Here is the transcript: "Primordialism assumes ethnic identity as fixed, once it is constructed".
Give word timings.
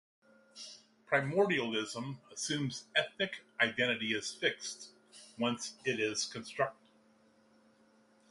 "Primordialism 1.05 2.17
assumes 2.33 2.85
ethnic 2.95 3.41
identity 3.59 4.15
as 4.17 4.31
fixed, 4.31 4.89
once 5.37 5.75
it 5.85 5.99
is 5.99 6.25
constructed". 6.25 6.89